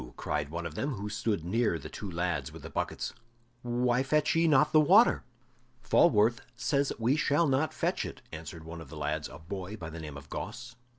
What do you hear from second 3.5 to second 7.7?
"Why fetch ye not the water?" "Falworth says we shall